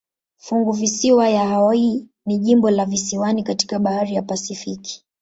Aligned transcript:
Funguvisiwa 0.37 1.29
ya 1.29 1.47
Hawaii 1.47 2.07
ni 2.25 2.37
jimbo 2.37 2.69
la 2.71 2.85
visiwani 2.85 3.43
katika 3.43 3.79
bahari 3.79 4.15
ya 4.15 4.21
Pasifiki. 4.21 5.05